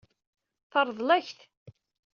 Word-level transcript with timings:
Teṛḍel-ak-t. 0.71 1.39